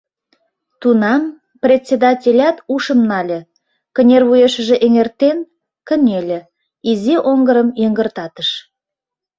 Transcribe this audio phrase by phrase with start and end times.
[0.81, 1.21] Тунам
[1.63, 3.39] председателят ушым нале,
[3.95, 5.37] кынервуешыже эҥертен,
[5.87, 6.39] кынеле,
[6.89, 8.49] изи оҥгырым йыҥгыртатыш: